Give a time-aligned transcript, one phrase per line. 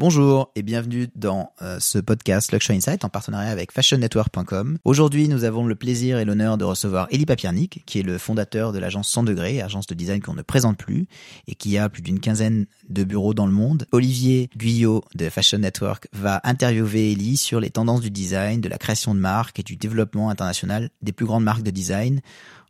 [0.00, 4.78] Bonjour et bienvenue dans euh, ce podcast Luxury Insight en partenariat avec fashionnetwork.com.
[4.86, 8.72] Aujourd'hui, nous avons le plaisir et l'honneur de recevoir Elie Papiernik, qui est le fondateur
[8.72, 11.06] de l'agence 100 degrés, agence de design qu'on ne présente plus
[11.48, 13.86] et qui a plus d'une quinzaine de bureaux dans le monde.
[13.92, 18.78] Olivier Guyot de Fashion Network va interviewer Elie sur les tendances du design, de la
[18.78, 22.22] création de marques et du développement international des plus grandes marques de design.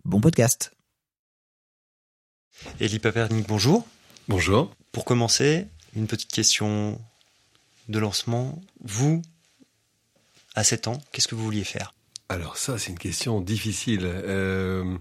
[0.05, 0.73] Bon podcast.
[2.81, 3.87] Elie Papiernik, bonjour.
[4.27, 4.75] Bonjour.
[4.91, 6.99] Pour commencer, une petite question
[7.91, 9.23] de lancement, vous,
[10.55, 11.95] à 7 ans, qu'est-ce que vous vouliez faire?
[12.29, 14.03] Alors ça, c'est une question difficile.
[14.05, 14.97] Euh,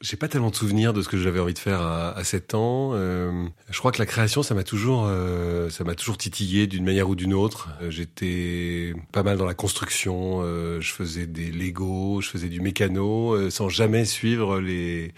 [0.00, 2.54] j'ai pas tellement de souvenirs de ce que j'avais envie de faire à, à 7
[2.54, 2.92] ans.
[2.94, 6.84] Euh, je crois que la création, ça m'a toujours, euh, ça m'a toujours titillé d'une
[6.84, 7.68] manière ou d'une autre.
[7.82, 10.42] Euh, j'étais pas mal dans la construction.
[10.80, 15.12] Je faisais des Lego, je faisais du mécano, sans jamais suivre les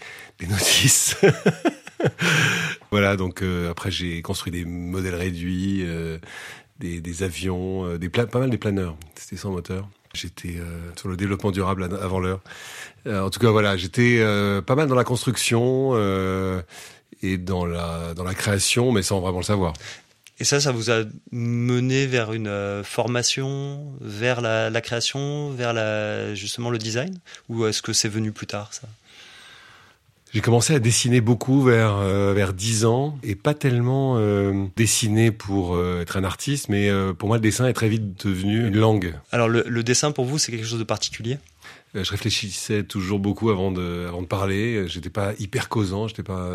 [0.49, 1.15] notices.
[2.91, 6.17] voilà, donc euh, après j'ai construit des modèles réduits, euh,
[6.79, 8.95] des, avions, euh, pas mal des planeurs.
[9.15, 9.87] C'était sans moteur.
[10.13, 10.57] J'étais
[10.97, 12.41] sur le développement durable avant l'heure.
[13.07, 14.19] en tout cas, voilà, j'étais
[14.65, 15.93] pas mal dans la construction
[17.21, 19.71] et dans la création, mais sans vraiment le savoir.
[20.41, 26.77] Et ça, ça vous a mené vers une formation, vers la, création, vers justement le
[26.77, 27.17] design?
[27.47, 28.89] Ou est-ce que c'est venu plus tard, ça?
[30.33, 35.31] J'ai commencé à dessiner beaucoup vers euh, vers 10 ans et pas tellement euh, dessiner
[35.31, 38.67] pour euh, être un artiste, mais euh, pour moi le dessin est très vite devenu
[38.67, 39.13] une langue.
[39.31, 41.37] Alors le, le dessin pour vous c'est quelque chose de particulier?
[41.93, 44.87] Je réfléchissais toujours beaucoup avant de avant de parler.
[44.87, 46.49] J'étais pas hyper causant, j'étais pas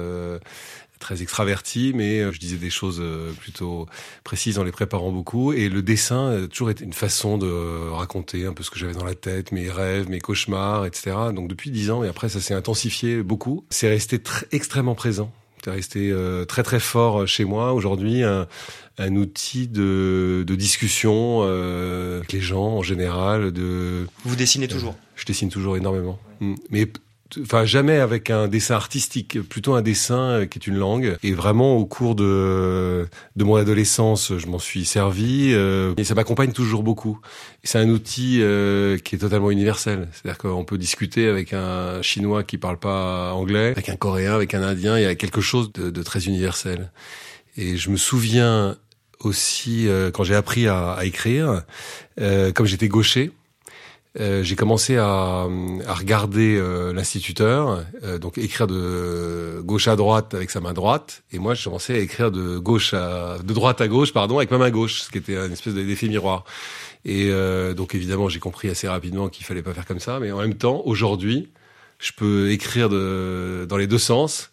[0.98, 3.02] très extraverti, mais je disais des choses
[3.41, 3.86] plutôt
[4.25, 5.52] précises en les préparant beaucoup.
[5.52, 8.94] Et le dessin a toujours été une façon de raconter un peu ce que j'avais
[8.94, 11.17] dans la tête, mes rêves, mes cauchemars, etc.
[11.34, 13.64] Donc depuis dix ans, et après ça s'est intensifié beaucoup.
[13.70, 15.33] C'est resté très, extrêmement présent.
[15.64, 17.72] C'est resté euh, très très fort chez moi.
[17.72, 18.47] Aujourd'hui, un,
[18.98, 23.50] un, outil de, de discussion euh, avec les gens en général.
[23.50, 24.92] De vous dessinez toujours?
[24.92, 26.55] Euh, je dessine toujours énormément, mm.
[26.70, 26.86] mais
[27.41, 31.17] enfin jamais avec un dessin artistique, plutôt un dessin qui est une langue.
[31.23, 33.07] Et vraiment au cours de
[33.37, 37.20] de mon adolescence, je m'en suis servi euh, et ça m'accompagne toujours beaucoup.
[37.63, 40.09] C'est un outil euh, qui est totalement universel.
[40.13, 44.55] C'est-à-dire qu'on peut discuter avec un chinois qui parle pas anglais, avec un coréen, avec
[44.55, 44.98] un indien.
[44.98, 46.91] Il y a quelque chose de, de très universel.
[47.57, 48.77] Et je me souviens
[49.20, 51.63] aussi euh, quand j'ai appris à, à écrire,
[52.20, 53.33] euh, comme j'étais gaucher.
[54.19, 55.47] Euh, j'ai commencé à,
[55.87, 61.23] à regarder euh, l'instituteur, euh, donc écrire de gauche à droite avec sa main droite,
[61.33, 64.51] et moi je commençais à écrire de gauche à de droite à gauche, pardon, avec
[64.51, 66.45] ma main gauche, ce qui était une espèce d'effet miroir.
[67.05, 70.33] Et euh, donc évidemment j'ai compris assez rapidement qu'il fallait pas faire comme ça, mais
[70.33, 71.51] en même temps aujourd'hui
[71.98, 74.51] je peux écrire de, dans les deux sens.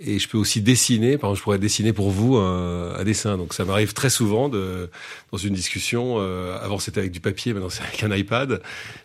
[0.00, 1.18] Et je peux aussi dessiner.
[1.18, 3.36] Par exemple, je pourrais dessiner pour vous un, un dessin.
[3.36, 4.90] Donc, ça m'arrive très souvent de,
[5.30, 6.16] dans une discussion.
[6.18, 8.60] Euh, avant, c'était avec du papier, maintenant c'est avec un iPad,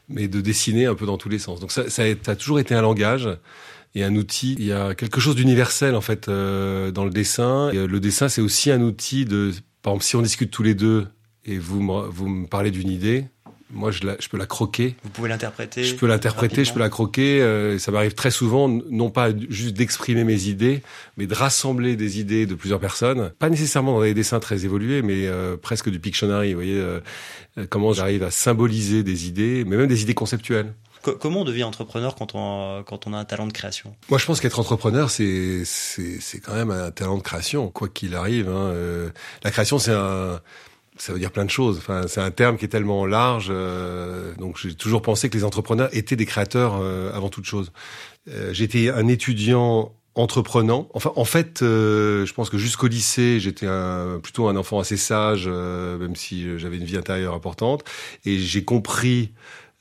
[0.07, 1.59] mais de dessiner un peu dans tous les sens.
[1.59, 3.29] Donc, ça, ça, a, toujours été un langage
[3.94, 4.55] et un outil.
[4.57, 7.69] Il y a quelque chose d'universel en fait euh, dans le dessin.
[7.69, 9.51] Et le dessin, c'est aussi un outil de.
[9.83, 11.07] Par exemple, si on discute tous les deux
[11.45, 13.25] et vous vous me parlez d'une idée,
[13.72, 14.96] moi je, la, je peux la croquer.
[15.03, 15.84] Vous pouvez l'interpréter.
[15.84, 17.41] Je peux l'interpréter, je peux la croquer.
[17.41, 20.81] Euh, ça m'arrive très souvent, non pas juste d'exprimer mes idées,
[21.18, 23.31] mais de rassembler des idées de plusieurs personnes.
[23.40, 26.53] Pas nécessairement dans des dessins très évolués, mais euh, presque du Pictionary.
[26.53, 27.00] Vous voyez euh,
[27.69, 30.74] comment j'arrive à symboliser des idées, mais même des idées conceptuelles.
[31.01, 33.96] Comment on devient entrepreneur quand on, quand on a un talent de création?
[34.09, 38.16] Moi, je pense qu'être entrepreneur, c'est c'est quand même un talent de création, quoi qu'il
[38.16, 38.50] arrive.
[38.50, 38.72] Hein.
[38.74, 39.09] Euh,
[39.44, 40.41] la création, c'est un
[41.02, 41.78] ça veut dire plein de choses.
[41.78, 43.48] Enfin, c'est un terme qui est tellement large.
[43.50, 47.72] Euh, donc, j'ai toujours pensé que les entrepreneurs étaient des créateurs euh, avant toute chose.
[48.30, 50.90] Euh, j'étais un étudiant entreprenant.
[50.94, 54.98] Enfin, en fait, euh, je pense que jusqu'au lycée, j'étais un, plutôt un enfant assez
[54.98, 57.84] sage, euh, même si j'avais une vie intérieure importante.
[58.26, 59.31] Et j'ai compris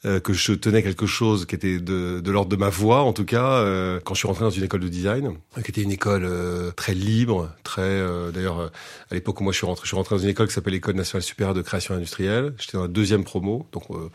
[0.05, 3.13] euh, que je tenais quelque chose qui était de, de l'ordre de ma voix, en
[3.13, 5.91] tout cas, euh, quand je suis rentré dans une école de design, qui était une
[5.91, 7.83] école euh, très libre, très.
[7.83, 8.69] euh, D'ailleurs, euh,
[9.11, 10.75] à l'époque où moi je suis rentré, je suis rentré dans une école qui s'appelle
[10.75, 12.55] l'École nationale supérieure de création industrielle.
[12.59, 13.85] J'étais dans la deuxième promo, donc.
[13.91, 14.09] Euh,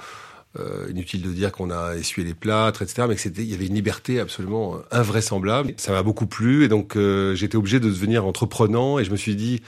[0.60, 3.08] euh, inutile de dire qu'on a essuyé les plâtres, etc.
[3.10, 5.74] Mais il y avait une liberté absolument invraisemblable.
[5.78, 9.16] Ça m'a beaucoup plu et donc euh, j'étais obligé de devenir entreprenant et je me
[9.16, 9.64] suis dit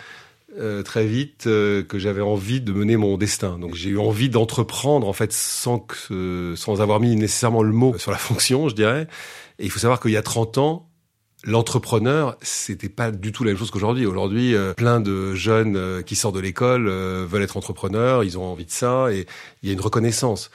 [0.58, 3.60] euh, très vite euh, que j'avais envie de mener mon destin.
[3.60, 7.74] Donc j'ai eu envie d'entreprendre en fait sans que euh, sans avoir mis nécessairement le
[7.74, 9.08] mot sur la fonction, je dirais.
[9.60, 10.90] Et il faut savoir qu'il y a 30 ans,
[11.46, 14.06] l'entrepreneur, c'était pas du tout la même chose qu'aujourd'hui.
[14.06, 18.38] Aujourd'hui, euh, plein de jeunes euh, qui sortent de l'école euh, veulent être entrepreneurs, ils
[18.38, 19.26] ont envie de ça et
[19.62, 20.50] il y a une reconnaissance.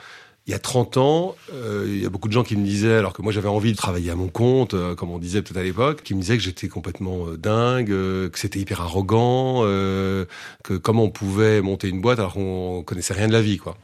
[0.51, 2.97] Il y a 30 ans, euh, il y a beaucoup de gens qui me disaient,
[2.97, 5.59] alors que moi j'avais envie de travailler à mon compte, euh, comme on disait peut-être
[5.59, 10.77] à l'époque, qui me disaient que j'étais complètement euh, dingue, que c'était hyper arrogant, que
[10.83, 13.77] comment on pouvait monter une boîte alors qu'on connaissait rien de la vie, quoi.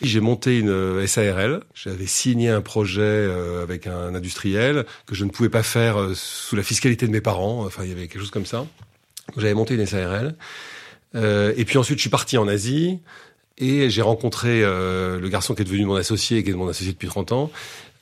[0.00, 1.60] J'ai monté une SARL.
[1.74, 3.28] J'avais signé un projet
[3.62, 7.66] avec un industriel que je ne pouvais pas faire sous la fiscalité de mes parents.
[7.66, 8.64] Enfin, il y avait quelque chose comme ça.
[9.36, 10.36] J'avais monté une SARL.
[11.14, 13.00] et puis ensuite, je suis parti en Asie.
[13.58, 16.92] Et j'ai rencontré euh, le garçon qui est devenu mon associé, qui est mon associé
[16.92, 17.50] depuis 30 ans.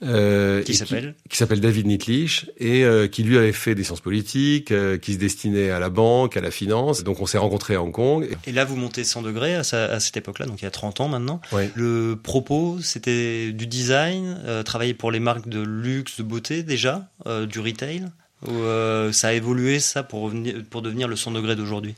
[0.03, 4.03] Euh, qui s'appelle Qui, s'appelle David Nitlich et euh, qui lui avait fait des sciences
[4.03, 7.03] politiques, euh, qui se destinait à la banque, à la finance.
[7.03, 8.29] Donc on s'est rencontrés à Hong Kong.
[8.47, 11.01] Et là vous montez 100 degrés à, à cette époque-là, donc il y a 30
[11.01, 11.41] ans maintenant.
[11.53, 11.63] Oui.
[11.75, 17.09] Le propos c'était du design, travailler pour les marques de luxe, de beauté déjà,
[17.49, 18.05] du retail.
[18.47, 18.53] Ou,
[19.13, 20.31] ça a évolué ça pour,
[20.69, 21.95] pour devenir le 100 degrés d'aujourd'hui?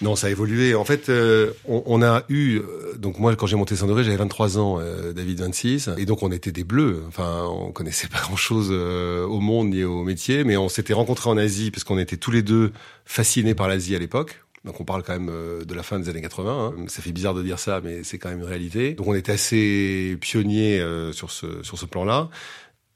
[0.00, 0.74] Non, ça a évolué.
[0.74, 4.16] En fait, euh, on, on, a eu euh, donc moi quand j'ai monté Saint-Degré, j'avais
[4.16, 7.02] 23 ans, euh, David 26, et donc on était des bleus.
[7.08, 11.36] Enfin, on connaissait pas grand-chose au monde ni au métier, mais on s'était rencontrés en
[11.36, 12.72] Asie parce qu'on était tous les deux
[13.04, 14.44] fascinés par l'Asie à l'époque.
[14.64, 15.32] Donc on parle quand même
[15.64, 16.74] de la fin des années 80.
[16.76, 16.84] Hein.
[16.88, 18.92] Ça fait bizarre de dire ça, mais c'est quand même une réalité.
[18.92, 22.28] Donc on était assez pionniers sur ce sur ce plan-là.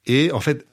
[0.06, 0.66] Et en fait,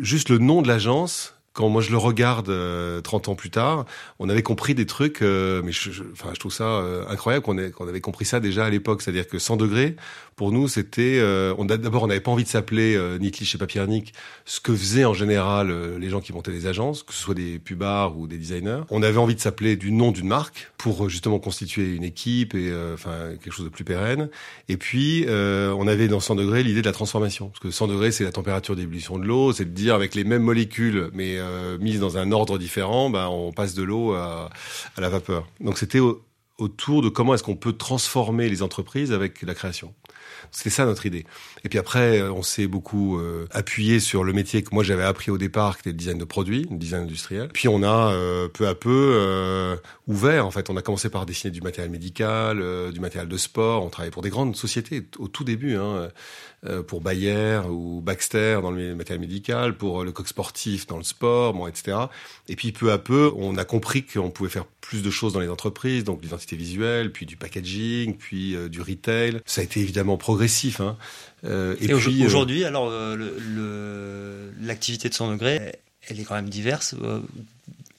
[0.00, 3.86] juste le nom de l'agence quand moi je le regarde 30 euh, ans plus tard,
[4.18, 7.54] on avait compris des trucs, euh, mais je, enfin, je trouve ça euh, incroyable qu'on
[7.70, 9.02] qu'on avait compris ça déjà à l'époque.
[9.02, 9.94] C'est-à-dire que 100 degrés,
[10.36, 11.22] pour nous, c'était...
[11.58, 14.12] on D'abord, on n'avait pas envie de s'appeler euh, et Papiernik,
[14.44, 17.58] ce que faisaient en général les gens qui montaient les agences, que ce soit des
[17.58, 18.82] pubars ou des designers.
[18.90, 22.72] On avait envie de s'appeler du nom d'une marque pour justement constituer une équipe et
[22.92, 24.28] enfin quelque chose de plus pérenne.
[24.68, 27.48] Et puis, on avait dans 100 degrés l'idée de la transformation.
[27.48, 30.24] Parce que 100 degrés, c'est la température d'ébullition de l'eau, c'est de dire avec les
[30.24, 34.50] mêmes molécules, mais euh, mise dans un ordre différent, ben, on passe de l'eau à,
[34.96, 35.46] à, la vapeur.
[35.60, 36.00] Donc c'était
[36.58, 39.92] autour de comment est-ce qu'on peut transformer les entreprises avec la création.
[40.50, 41.24] C'était ça notre idée.
[41.64, 45.02] Et puis après, euh, on s'est beaucoup euh, appuyé sur le métier que moi j'avais
[45.02, 47.48] appris au départ, qui était le design de produits, le design industriel.
[47.52, 49.76] Puis on a euh, peu à peu
[50.06, 50.46] ouvert.
[50.46, 52.62] En fait, on a commencé par dessiner du matériel médical,
[52.92, 53.84] du matériel de sport.
[53.84, 55.76] On travaillait pour des grandes sociétés au tout début.
[55.76, 56.08] Hein,
[56.86, 61.52] pour Bayer ou Baxter dans le matériel médical, pour le coq sportif dans le sport,
[61.52, 61.96] bon, etc.
[62.48, 65.40] Et puis peu à peu, on a compris qu'on pouvait faire plus de choses dans
[65.40, 69.40] les entreprises, donc l'identité visuelle, puis du packaging, puis du retail.
[69.46, 70.80] Ça a été évidemment progressif.
[70.80, 70.96] Hein.
[71.44, 72.90] Euh, et, puis euh, aujourd'hui, alors
[74.60, 75.72] l'activité de 100 degrés,
[76.08, 76.94] elle est quand même diverse.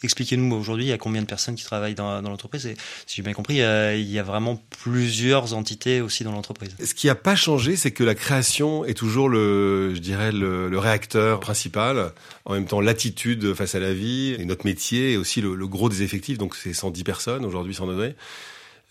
[0.05, 2.75] Euh, expliquez-nous aujourd'hui, il y a combien de personnes qui travaillent dans, l'entreprise Et
[3.05, 6.75] si j'ai bien compris, il y a vraiment plusieurs entités aussi dans l'entreprise.
[6.83, 10.77] Ce qui n'a pas changé, c'est que la création est toujours le, je dirais, le,
[10.77, 12.11] réacteur principal.
[12.45, 15.89] En même temps, l'attitude face à la vie et notre métier et aussi le, gros
[15.89, 16.37] des effectifs.
[16.37, 18.15] Donc c'est 110 personnes aujourd'hui, 100 degrés.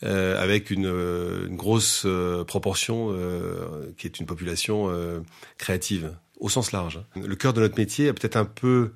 [0.02, 4.90] Euh, avec une, euh, grosse euh, proportion euh, qui est une population
[5.56, 7.00] créative au sens large.
[7.16, 8.92] Le cœur de notre métier a peut-être un peu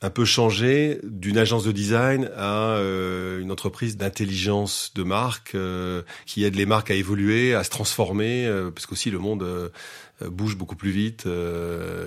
[0.00, 2.78] un peu changé d'une agence de design à
[3.40, 5.56] une entreprise d'intelligence de marque
[6.24, 9.72] qui aide les marques à évoluer, à se transformer, parce qu'aussi le monde
[10.24, 11.26] bouge beaucoup plus vite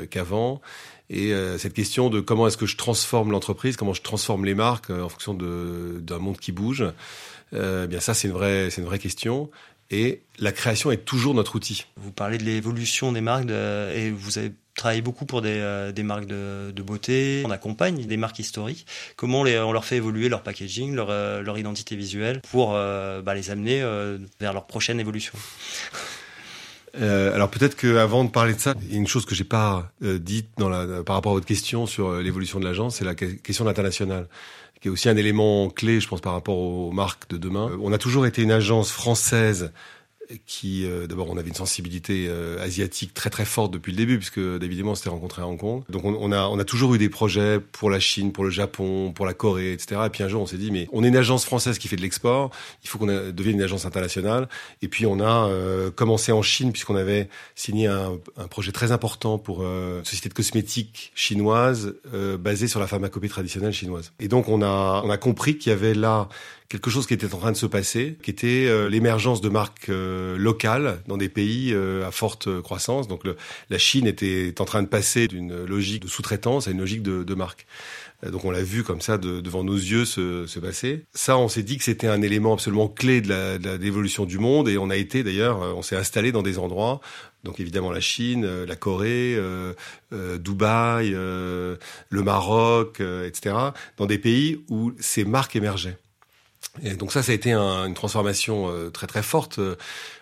[0.10, 0.62] qu'avant.
[1.10, 4.90] Et cette question de comment est-ce que je transforme l'entreprise, comment je transforme les marques
[4.90, 6.86] en fonction d'un monde qui bouge,
[7.54, 9.50] euh, bien ça c'est une vraie c'est une vraie question
[9.92, 11.86] et la création est toujours notre outil.
[11.98, 15.92] Vous parlez de l'évolution des marques de, et vous avez travaillé beaucoup pour des, euh,
[15.92, 17.44] des marques de, de, beauté.
[17.46, 18.88] On accompagne des marques historiques.
[19.18, 23.22] Comment les, on leur fait évoluer leur packaging, leur, euh, leur identité visuelle pour euh,
[23.22, 23.82] bah, les amener
[24.40, 25.34] vers leur prochaine évolution?
[26.94, 29.92] Alors peut-être qu'avant de parler de ça, il y a une chose que j'ai pas
[30.02, 33.64] dite dans la, par rapport à votre question sur l'évolution de l'agence, c'est la question
[33.64, 34.28] de l'international
[34.82, 37.70] qui est aussi un élément clé, je pense, par rapport aux marques de demain.
[37.70, 39.72] Euh, on a toujours été une agence française
[40.46, 44.18] qui, euh, d'abord, on avait une sensibilité euh, asiatique très très forte depuis le début,
[44.18, 45.84] puisque évidemment, on s'était rencontré à Hong Kong.
[45.90, 48.50] Donc, on, on, a on a toujours eu des projets pour la Chine, pour le
[48.50, 50.02] Japon, pour la Corée, etc.
[50.06, 51.96] Et puis un jour, on s'est dit, mais on est une agence française qui fait
[51.96, 52.52] de l'export,
[52.84, 54.48] il faut qu'on devienne une agence internationale.
[54.82, 58.92] Et puis, on a euh, commencé en Chine, puisqu'on avait signé un, un, projet très
[58.92, 61.96] important pour une société de cosmétiques chinoise
[62.40, 64.12] basée sur la pharmacopée traditionnelle chinoise.
[64.20, 66.28] Et donc, on a on a compris qu'il y avait là
[66.72, 69.90] quelque chose qui était en train de se passer, qui était euh, l'émergence de marques
[69.90, 73.08] euh, locales dans des pays euh, à forte croissance.
[73.08, 73.24] Donc
[73.70, 77.36] la Chine était en train de passer d'une logique de sous-traitance à une logique de,
[77.36, 77.66] marque.
[78.26, 81.06] Donc on l'a vu comme ça de, devant nos yeux se, se, passer.
[81.14, 84.78] Ça, on s'est dit que c'était un élément absolument clé de l'évolution du monde et
[84.78, 87.02] on a été d'ailleurs, on s'est installé dans des endroits,
[87.44, 89.74] donc évidemment la Chine, la Corée, euh,
[90.12, 91.78] Dubaï, le
[92.12, 93.56] Maroc, etc.,
[93.98, 95.98] dans des pays où ces marques émergeaient.
[96.84, 99.76] Et donc ça, ça a été un, une transformation euh, très très forte, euh,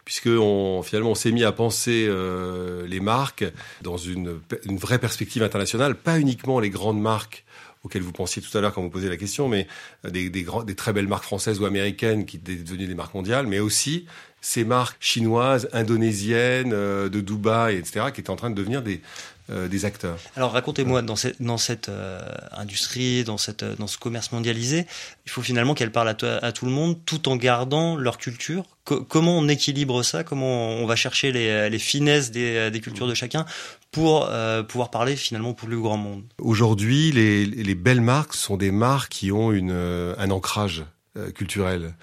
[0.03, 3.45] puisque on, finalement on s'est mis à penser euh, les marques
[3.81, 7.45] dans une, une vraie perspective internationale, pas uniquement les grandes marques
[7.83, 9.67] auxquelles vous pensiez tout à l'heure quand vous posiez la question, mais
[10.03, 13.47] des, des, des très belles marques françaises ou américaines qui étaient devenues des marques mondiales,
[13.47, 14.05] mais aussi
[14.41, 19.38] ces marques chinoises, indonésiennes, de Dubaï, etc., qui étaient en train de devenir des, euh,
[19.49, 20.17] des acteurs.
[20.35, 24.85] Alors racontez-moi, dans cette, dans cette euh, industrie, dans, cette, dans ce commerce mondialisé,
[25.25, 26.15] il faut finalement qu'elle parle à,
[26.45, 28.63] à, tout le monde tout en gardant leur culture.
[28.83, 30.23] comment on équilibre ça?
[30.23, 33.45] Comment on va chercher les, les finesses des, des, cultures de chacun
[33.91, 36.23] pour euh, pouvoir parler finalement pour le grand monde?
[36.37, 40.83] Aujourd'hui, les, les, belles marques sont des marques qui ont une, un ancrage
[41.35, 41.93] culturel.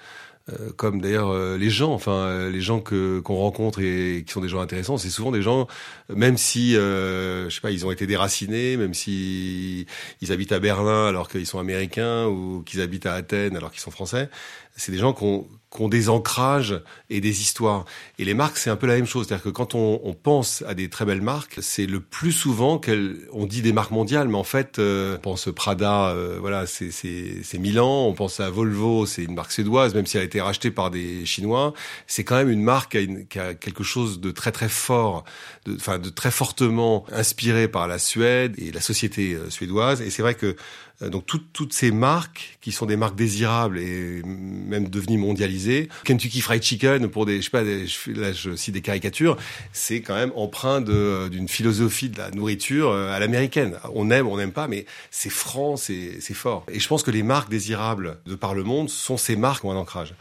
[0.49, 4.31] Euh, comme d'ailleurs euh, les gens, enfin euh, les gens que qu'on rencontre et, qui
[4.31, 5.67] sont des gens intéressants, c'est souvent des gens,
[6.07, 9.87] même si je sais pas, ils ont été déracinés, même si
[10.21, 13.81] ils habitent à Berlin alors qu'ils sont américains ou qu'ils habitent à Athènes alors qu'ils
[13.81, 14.29] sont français,
[14.77, 15.47] c'est des gens qui ont,
[15.89, 16.81] des ancrages
[17.11, 17.85] et des histoires.
[18.17, 19.27] Et les marques, c'est un peu la même chose.
[19.27, 22.79] C'est-à-dire que quand on, on, pense à des très belles marques, c'est le plus souvent
[22.79, 27.59] qu'on dit des marques mondiales, mais en fait, euh, on pense Prada, euh, voilà, c'est
[27.59, 28.07] Milan.
[28.07, 30.89] On pense à Volvo, c'est une marque suédoise, même si elle a été rachetée par
[30.89, 31.73] des Chinois.
[32.07, 34.69] C'est quand même une marque qui a, une, qui a, quelque chose de très très
[34.69, 35.25] fort,
[35.65, 40.01] de, enfin de très fortement inspiré par la Suède et la société euh, suédoise.
[40.01, 40.55] Et c'est vrai que
[41.01, 46.63] donc toutes, ces marques qui sont des marques désirables et même devenues mondialisées, Kentucky Fried
[46.63, 49.37] Chicken pour des, je sais pas, là je cite des caricatures,
[49.73, 53.77] c'est quand même empreint d'une philosophie de la nourriture euh, à l'américaine.
[53.93, 56.65] On aime, on n'aime pas, mais c'est franc, c'est fort.
[56.71, 59.67] Et je pense que les marques désirables de par le monde sont ces marques qui
[59.67, 60.13] ont un ancrage.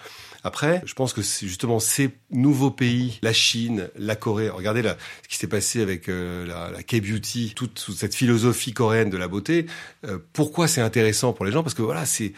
[0.47, 4.49] Après, je pense que justement ces nouveaux pays, la Chine, la Corée.
[4.49, 9.27] Regardez ce qui s'est passé avec euh, la, K-beauty, toute, cette philosophie coréenne de la
[9.27, 9.67] beauté.
[10.07, 11.65] Euh, pourquoi c'est intéressant pour les gens?
[11.65, 12.33] Parce que voilà, c'est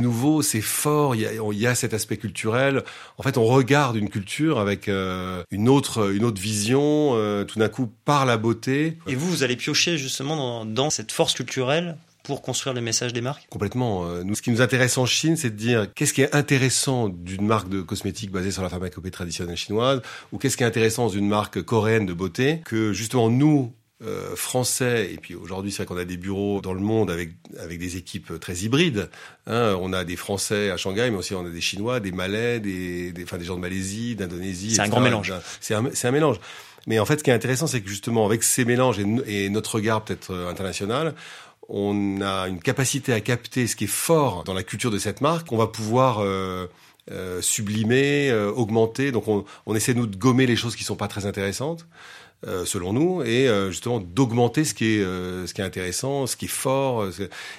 [0.00, 1.14] nouveau, c'est fort.
[1.14, 2.82] Il y, a, y a cet aspect culturel.
[3.16, 7.12] En fait, on regarde une culture avec euh, une autre une autre vision.
[7.46, 8.98] tout d'un coup, par la beauté.
[9.06, 13.20] Et vous, vous allez piocher justement dans cette force culturelle pour construire les messages des
[13.20, 13.46] marques?
[13.50, 14.06] Complètement.
[14.06, 17.08] Euh, nous, ce qui nous intéresse en Chine, c'est de dire qu'est-ce qui est intéressant
[17.08, 20.00] d'une marque de cosmétiques basée sur la pharmacopée traditionnelle chinoise,
[20.32, 23.72] ou qu'est-ce qui est intéressant d'une marque coréenne de beauté, que justement nous,
[24.04, 27.34] euh, français, et puis aujourd'hui c'est vrai qu'on a des bureaux dans le monde avec
[27.60, 29.08] avec des équipes très hybrides.
[29.46, 29.76] Hein.
[29.80, 33.12] On a des Français à Shanghai, mais aussi on a des Chinois, des Malais, des,
[33.12, 34.72] des, enfin, des gens de Malaisie, d'Indonésie.
[34.72, 35.32] C'est un grand mélange.
[35.60, 36.38] C'est un, un mélange.
[36.88, 39.48] Mais en fait, ce qui est intéressant, c'est que justement, avec ces mélanges et, et
[39.50, 41.14] notre regard peut-être euh, international,
[41.72, 45.22] on a une capacité à capter ce qui est fort dans la culture de cette
[45.22, 46.66] marque, on va pouvoir euh,
[47.10, 49.10] euh, sublimer, euh, augmenter.
[49.10, 51.86] Donc on, on, essaie nous de gommer les choses qui sont pas très intéressantes.
[52.64, 55.04] selon nous, et justement d'augmenter ce qui est
[55.46, 57.06] ce qui est intéressant, ce qui est fort,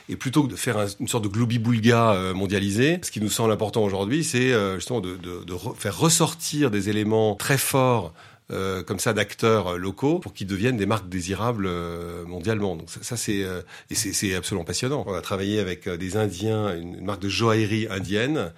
[0.10, 3.82] et plutôt que de faire une sorte de globi-boulga mondialisé, ce qui nous semble important
[3.82, 8.14] aujourd'hui, c'est justement de, de, de faire ressortir des éléments très forts
[8.52, 12.76] euh, comme ça d'acteurs euh, locaux pour qu'ils deviennent des marques désirables euh, mondialement.
[12.76, 13.46] Donc ça, c'est
[13.90, 15.06] et c'est absolument passionnant.
[15.08, 18.52] On a travaillé avec des Indiens, une, marque de joaillerie indienne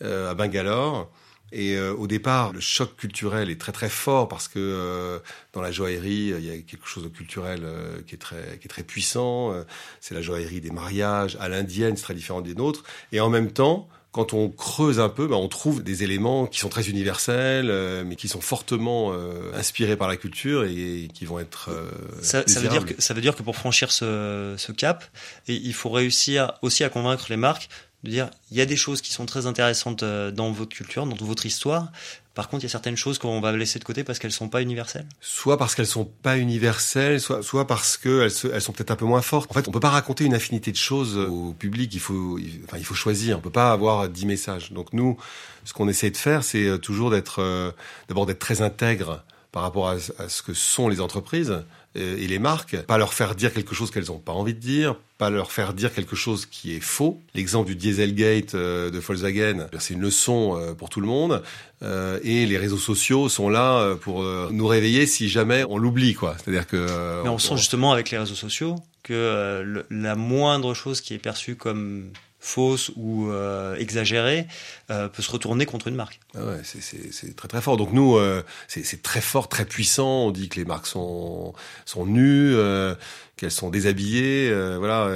[0.00, 1.10] à Bangalore.
[1.54, 5.20] Et au départ, le choc culturel est très très fort parce que
[5.52, 7.62] dans la joaillerie, il y a quelque chose de culturel
[8.06, 9.52] qui est très qui est très puissant.
[10.00, 12.84] c'est la joaillerie des mariages à l'indienne, c'est très différent des nôtres.
[13.12, 16.60] Et en même temps, quand on creuse un peu, ben, on trouve des éléments qui
[16.60, 21.24] sont très universels, euh, mais qui sont fortement euh, inspirés par la culture et, qui
[21.24, 21.70] vont être.
[21.70, 21.90] Euh,
[22.20, 25.04] ça, ça, veut dire que ça veut dire que pour franchir ce, ce cap,
[25.48, 27.70] et il faut réussir aussi à convaincre les marques
[28.04, 31.16] de dire il y a des choses qui sont très intéressantes dans votre culture, dans
[31.24, 31.90] votre histoire,
[32.34, 34.48] par contre, il y a certaines choses qu'on va laisser de côté parce qu'elles sont
[34.48, 35.06] pas universelles.
[35.20, 39.20] Soit parce qu'elles sont pas universelles, soit, parce qu'elles elles sont peut-être un peu moins
[39.20, 39.50] fortes.
[39.50, 41.92] En fait, on peut pas raconter une infinité de choses au public.
[41.94, 43.36] Il faut, enfin, il faut choisir.
[43.36, 44.72] On peut pas avoir dix messages.
[44.72, 45.18] Donc nous,
[45.64, 47.70] ce qu'on essaie de faire, c'est euh, toujours d'être, euh,
[48.08, 49.22] d'abord d'être très intègre
[49.52, 51.62] par rapport à, ce que sont les entreprises
[51.94, 54.96] et les marques, pas leur faire dire quelque chose qu'elles n'ont pas envie de dire,
[55.18, 57.20] pas leur faire dire quelque chose qui est faux.
[57.34, 61.42] L'exemple du Dieselgate euh, de Volkswagen, c'est une leçon euh, pour tout le monde.
[61.82, 66.36] et les réseaux sociaux sont là pour nous réveiller si jamais on l'oublie, quoi.
[66.38, 67.22] C'est-à-dire que.
[67.24, 71.56] Mais on, sent justement avec les réseaux sociaux que la moindre chose qui est perçue
[71.56, 74.46] comme fausse ou euh, exagérée
[74.90, 76.18] euh, peut se retourner contre une marque.
[76.34, 77.76] Ah ouais, c'est très très fort.
[77.76, 80.26] Donc nous, euh, c'est très fort, très puissant.
[80.26, 81.54] On dit que les marques sont
[81.86, 82.94] sont nues, euh,
[83.36, 85.08] qu'elles sont déshabillées, euh, voilà.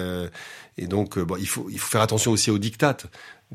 [0.78, 3.06] et donc, bon, il faut il faut faire attention aussi aux dictates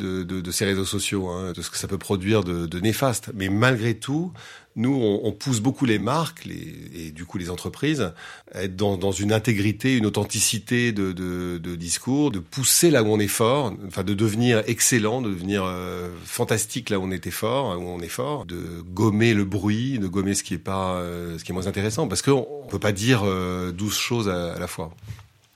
[0.01, 3.31] de, ces réseaux sociaux, hein, de ce que ça peut produire de, néfaste.
[3.35, 4.33] Mais malgré tout,
[4.75, 8.13] nous, on, pousse beaucoup les marques et du coup les entreprises
[8.53, 13.27] à être dans, une intégrité, une authenticité de, discours, de pousser là où on est
[13.27, 17.83] fort, enfin de devenir excellent, de devenir euh, fantastique là où on était fort, où
[17.83, 21.43] on est fort, de gommer le bruit, de gommer ce qui est pas, euh, ce
[21.43, 24.93] qui est moins intéressant, parce qu'on peut pas dire euh, douze choses à la fois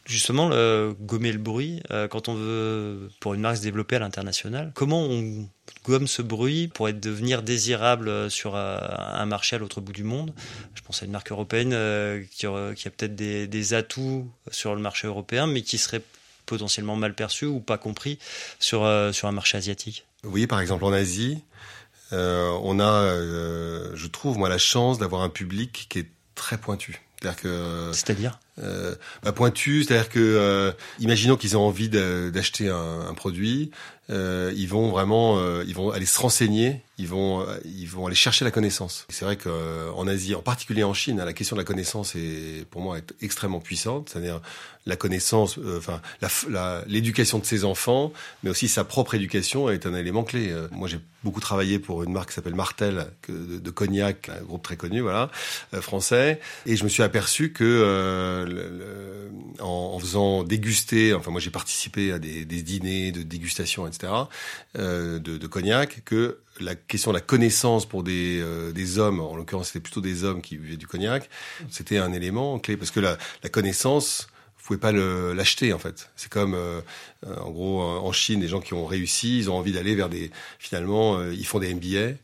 [0.05, 3.99] justement le, gommer le bruit euh, quand on veut pour une marque se développer à
[3.99, 5.47] l'international comment on
[5.85, 10.03] gomme ce bruit pour être devenir désirable sur euh, un marché à l'autre bout du
[10.03, 10.33] monde?
[10.73, 14.75] Je pense à une marque européenne euh, qui, qui, a peut-être des, des, atouts sur
[14.75, 16.01] le marché européen mais qui serait
[16.45, 18.19] potentiellement mal perçu ou pas compris
[18.59, 20.05] sur euh, sur un marché asiatique.
[20.23, 21.41] Oui par exemple en Asie
[22.11, 23.15] on a
[23.93, 27.01] je trouve moi la chance d'avoir un public qui est très pointu.
[27.19, 28.39] C'est-à-dire que c'est-à-dire?
[28.61, 33.71] Euh, bah, pointu, c'est-à-dire que euh, imaginons qu'ils ont envie d'acheter un, un, produit,
[34.11, 38.05] euh, ils vont vraiment, euh, ils vont aller se renseigner, ils vont, euh, ils vont
[38.05, 39.07] aller chercher la connaissance.
[39.09, 42.81] C'est vrai qu'en Asie, en particulier en Chine, la question de la connaissance est pour
[42.81, 44.09] moi est extrêmement puissante.
[44.09, 44.41] C'est-à-dire
[44.85, 45.99] la connaissance, enfin
[46.87, 50.53] l'éducation de ses enfants, mais aussi sa propre éducation est un élément clé.
[50.69, 54.61] moi, j'ai beaucoup travaillé pour une marque qui s'appelle Martel de, de, cognac, un groupe
[54.61, 55.31] très connu, voilà,
[55.81, 58.44] français, et je me suis aperçu que
[59.59, 64.11] en, faisant déguster, enfin moi j'ai participé à des, dîners de dégustation, etc.,
[64.77, 69.35] euh, de, cognac, que la question de la connaissance pour des, euh, des hommes, en
[69.35, 71.29] l'occurrence c'était plutôt des hommes qui buvaient du cognac,
[71.69, 76.09] c'était un élément clé, parce que la, la connaissance, vous pouvez pas l'acheter en fait.
[76.15, 76.81] C'est comme euh,
[77.23, 80.31] en gros en Chine, des gens qui ont réussi, ils ont envie d'aller vers des
[80.57, 82.17] finalement ils font des MBA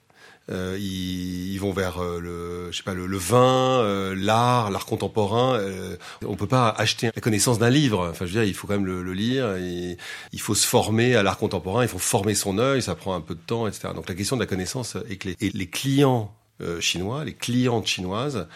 [0.49, 4.71] euh, ils, ils, vont vers euh, le, je sais pas, le, le vin, euh, l'art,
[4.71, 5.55] l'art contemporain.
[5.55, 5.95] Euh,
[6.25, 8.09] on peut pas acheter la connaissance d'un livre.
[8.09, 9.55] Enfin, je veux dire, il faut quand même le, le lire.
[9.57, 9.97] Et
[10.33, 11.83] il faut se former à l'art contemporain.
[11.83, 12.81] Il faut former son œil.
[12.81, 13.89] Ça prend un peu de temps, etc.
[13.95, 15.35] Donc la question de la connaissance est clé.
[15.39, 16.33] Et les clients
[16.79, 18.47] chinois, les clientes chinoises,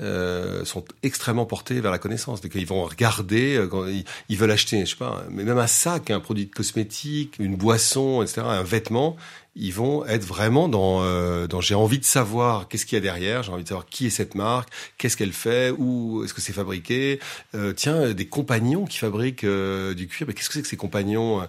[0.00, 2.40] euh, sont extrêmement portés vers la connaissance.
[2.40, 3.86] Donc ils vont regarder, quand
[4.28, 7.56] ils, veulent acheter, je sais pas, mais même un sac, un produit de cosmétique, une
[7.56, 9.16] boisson, etc., un vêtement,
[9.56, 13.02] ils vont être vraiment dans, euh, dans j'ai envie de savoir qu'est-ce qu'il y a
[13.02, 16.40] derrière, j'ai envie de savoir qui est cette marque, qu'est-ce qu'elle fait, où est-ce que
[16.40, 17.18] c'est fabriqué.
[17.54, 20.76] Euh, tiens, des compagnons qui fabriquent euh, du cuir, mais qu'est-ce que c'est que ces
[20.76, 21.42] compagnons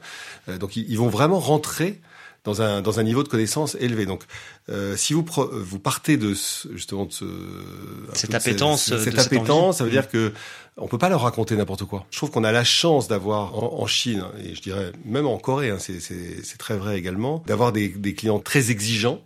[0.50, 2.00] euh, Donc ils, vont vraiment rentrer
[2.44, 4.06] dans un, dans un niveau de connaissance élevé.
[4.06, 4.24] Donc,
[4.70, 7.26] euh, si vous, vous partez de ce, justement de ce,
[8.14, 10.34] cette appétence, cette, cette appétence, ça veut dire que
[10.78, 12.06] on peut pas leur raconter n'importe quoi.
[12.10, 15.38] Je trouve qu'on a la chance d'avoir en, en, Chine et je dirais même en
[15.38, 19.22] Corée, hein, c'est très vrai également, d'avoir des, des clients très exigeants.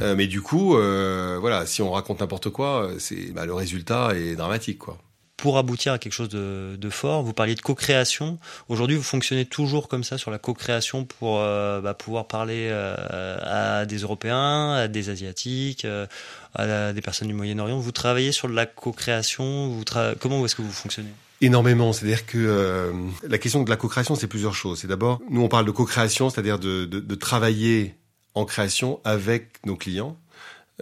[0.00, 4.12] Euh, mais du coup, euh, voilà, si on raconte n'importe quoi, c'est bah, le résultat
[4.16, 4.98] est dramatique, quoi
[5.42, 7.24] pour aboutir à quelque chose de, de fort.
[7.24, 8.38] Vous parliez de co-création.
[8.68, 13.80] Aujourd'hui, vous fonctionnez toujours comme ça sur la co-création pour euh, bah, pouvoir parler euh,
[13.80, 16.06] à des Européens, à des Asiatiques, euh,
[16.54, 17.80] à des personnes du Moyen-Orient.
[17.80, 19.80] Vous travaillez sur la co-création.
[20.20, 21.10] Comment est-ce que vous fonctionnez?
[21.40, 22.92] Énormément, c'est-à-dire que
[23.26, 24.78] la question de la co-création, c'est plusieurs choses.
[24.78, 27.96] C'est d'abord, nous on parle de co-création, c'est-à-dire de, de, de travailler
[28.34, 30.16] en création avec nos clients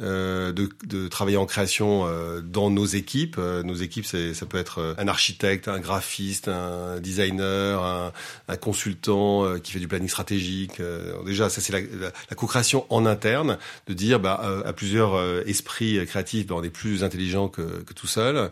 [0.01, 3.37] euh, de, de, travailler en création euh, dans nos équipes.
[3.39, 8.13] Euh, nos équipes, ça peut être euh, un architecte, un graphiste, un designer, un,
[8.49, 10.81] un consultant euh, qui fait du planning stratégique.
[11.27, 16.05] déjà, ça c'est la, la, la co-création en interne, de dire bah, à plusieurs esprits
[16.07, 18.51] créatifs, bah, on est plus intelligent que, que tout seul.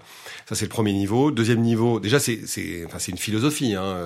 [0.48, 1.30] Ça c'est le premier niveau.
[1.30, 2.40] Deuxième niveau, déjà c'est
[2.86, 3.96] enfin, une philosophie, hein,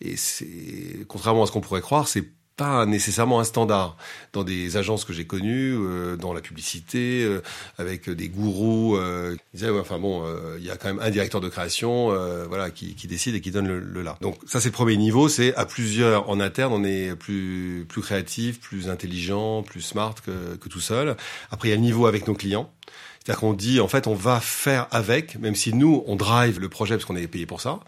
[0.00, 2.24] et c'est contrairement à ce qu'on pourrait croire, c'est
[2.58, 3.96] pas nécessairement un standard.
[4.34, 7.40] Dans des agences que j'ai connues, euh, dans la publicité, euh,
[7.78, 10.98] avec des gourous, euh, ils disaient, ouais, enfin bon, euh, il y a quand même
[11.00, 14.18] un directeur de création, euh, voilà, qui, qui, décide et qui donne le, le là.
[14.20, 15.28] Donc ça, c'est le premier niveau.
[15.28, 20.56] C'est à plusieurs en interne, on est plus plus créatif, plus intelligent, plus smart que,
[20.56, 21.16] que tout seul.
[21.52, 22.70] Après, il y a le niveau avec nos clients.
[23.28, 26.70] C'est-à-dire qu'on dit, en fait, on va faire avec, même si nous, on drive le
[26.70, 27.80] projet parce qu'on est payé pour ça.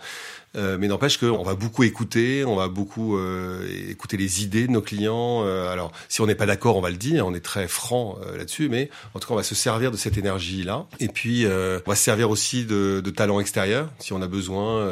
[0.57, 4.73] Euh, mais n'empêche qu'on va beaucoup écouter, on va beaucoup euh, écouter les idées de
[4.73, 5.45] nos clients.
[5.45, 8.19] Euh, alors, si on n'est pas d'accord, on va le dire, on est très franc
[8.27, 10.87] euh, là-dessus, mais en tout cas, on va se servir de cette énergie-là.
[10.99, 14.27] Et puis, euh, on va se servir aussi de, de talents extérieurs, si on a
[14.27, 14.91] besoin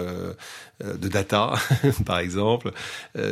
[0.80, 1.54] de data,
[2.06, 2.70] par exemple,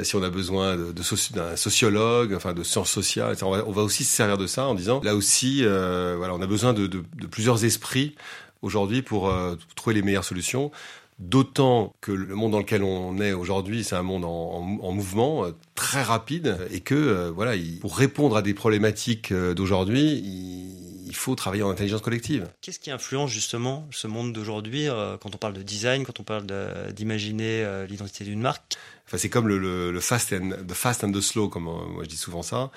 [0.03, 3.73] si on a besoin de, de d'un sociologue, enfin de sciences sociales, on va, on
[3.73, 6.87] va, aussi se servir de ça en disant, là aussi, voilà, on a besoin de,
[6.87, 8.17] de, de plusieurs esprits
[8.63, 9.33] aujourd'hui pour
[9.77, 10.73] trouver les meilleures solutions.
[11.19, 14.93] D'autant que le monde dans lequel on est aujourd'hui, c'est un monde en, en, en,
[14.93, 19.55] mouvement euh, très rapide et que euh, voilà, il, pour répondre à des problématiques euh,
[19.55, 22.47] d'aujourd'hui, il, il, faut travailler en intelligence collective.
[22.61, 24.89] Qu'est-ce qui influence justement ce monde d'aujourd'hui
[25.23, 26.45] quand on parle de design, quand on parle
[26.93, 28.77] d'imaginer l'identité d'une marque?
[29.07, 29.59] Enfin, c'est comme le,
[29.93, 32.71] le, fast and the fast and the slow, comme moi je dis souvent ça.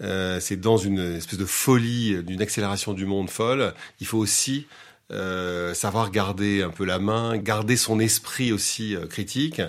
[0.00, 3.74] C'est dans une espèce de folie, d'une accélération du monde folle.
[4.00, 4.66] Il faut aussi
[5.12, 9.60] euh, savoir garder un peu la main, garder son esprit aussi euh, critique,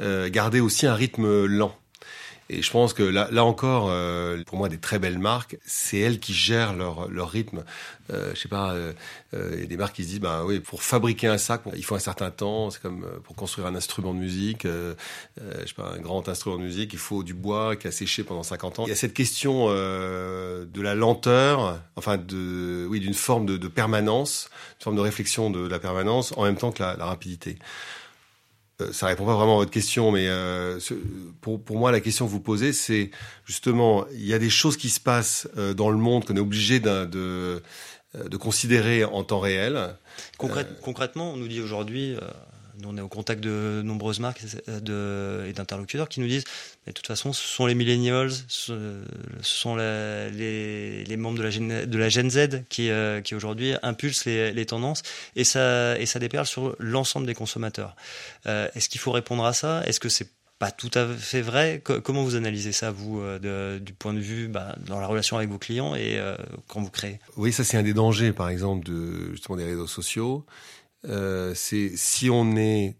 [0.00, 1.74] euh, garder aussi un rythme lent.
[2.52, 5.98] Et je pense que là, là encore, euh, pour moi, des très belles marques, c'est
[5.98, 7.62] elles qui gèrent leur, leur rythme.
[8.12, 8.92] Euh, je sais pas, euh,
[9.34, 11.62] euh il y a des marques qui se disent, bah oui, pour fabriquer un sac,
[11.76, 12.70] il faut un certain temps.
[12.70, 14.94] C'est comme euh, pour construire un instrument de musique, je
[15.64, 18.42] sais pas, un grand instrument de musique, il faut du bois qui a séché pendant
[18.42, 18.84] 50 ans.
[18.86, 23.68] Il y a cette question de la lenteur, enfin de, oui, d'une forme de, de,
[23.68, 27.06] permanence, une forme de réflexion de, de la permanence, en même temps que la, la
[27.06, 27.58] rapidité.
[28.80, 30.78] Euh, ça répond pas vraiment à votre question, mais euh,
[31.40, 33.10] pour, pour moi, la question que vous posez, c'est
[33.44, 36.40] justement, il y a des choses qui se passent euh, dans le monde qu'on est
[36.40, 37.62] obligé de, de,
[38.14, 39.94] de, considérer en temps réel.
[40.38, 42.16] concrètement, on nous dit aujourd'hui,
[42.86, 46.44] on est au contact de nombreuses marques et d'interlocuteurs qui nous disent
[46.86, 49.02] mais de toute façon, ce sont les millennials, ce,
[49.42, 54.24] sont les, membres de la, Gen, de la Gen Z qui, euh, qui aujourd'hui impulsent
[54.24, 55.02] les, tendances
[55.36, 57.96] et ça, et ça déperle sur l'ensemble des consommateurs.
[58.46, 59.82] Euh, Est-ce qu'il faut répondre à ça?
[59.86, 60.28] Est-ce que c'est
[60.60, 61.82] pas tout à fait vrai?
[61.82, 65.48] Comment vous analysez ça, vous, euh, du point de vue bah, dans la relation avec
[65.48, 66.36] vos clients et euh,
[66.68, 67.18] quand vous créez?
[67.36, 70.44] Oui, ça c'est un des dangers, par exemple, de, justement des réseaux sociaux
[71.06, 72.96] euh, c'est si on est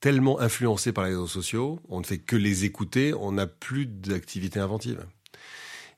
[0.00, 3.86] tellement influencé par les réseaux sociaux, on ne fait que les écouter, on n'a plus
[3.86, 5.06] d'activité inventive.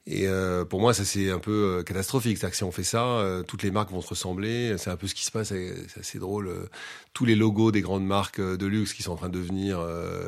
[0.09, 2.38] Et euh, pour moi, ça c'est un peu euh, catastrophique.
[2.38, 4.77] C'est-à-dire que si on fait ça, euh, toutes les marques vont se ressembler.
[4.79, 5.49] C'est un peu ce qui se passe.
[5.49, 6.69] C'est assez drôle.
[7.12, 9.85] tous les logos des grandes marques de luxe qui sont en train de devenir